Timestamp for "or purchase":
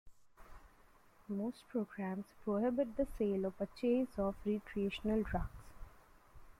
3.45-4.17